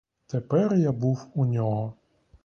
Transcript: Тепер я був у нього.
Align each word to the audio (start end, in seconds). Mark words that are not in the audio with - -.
Тепер 0.27 0.75
я 0.75 0.91
був 0.91 1.27
у 1.35 1.45
нього. 1.45 1.93